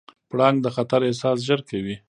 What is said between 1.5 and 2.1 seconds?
کوي.